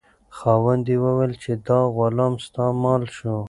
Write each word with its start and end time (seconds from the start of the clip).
خاوند 0.37 0.85
یې 0.91 0.97
وویل 1.03 1.33
چې 1.43 1.51
دا 1.67 1.79
غلام 1.95 2.33
ستا 2.45 2.65
مال 2.81 3.03
شو. 3.15 3.33